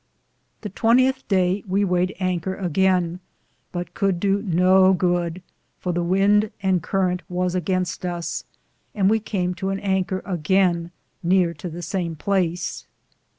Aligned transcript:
The 0.61 0.71
xxth 0.71 1.27
Daye 1.27 1.63
we 1.67 1.85
wayed 1.85 2.15
Anker 2.19 2.55
againe, 2.55 3.19
but 3.71 3.93
could 3.93 4.19
do 4.19 4.41
no 4.41 4.93
goode, 4.93 5.43
for 5.77 5.93
the 5.93 6.01
wynde 6.03 6.49
and 6.63 6.81
currante 6.81 7.21
was 7.29 7.53
againste 7.53 8.03
us, 8.05 8.43
and 8.95 9.11
we 9.11 9.19
came 9.19 9.53
to 9.53 9.69
an 9.69 9.77
anker 9.79 10.23
againe 10.25 10.89
neare 11.21 11.53
to 11.53 11.69
the 11.69 11.83
same 11.83 12.15
place. 12.15 12.87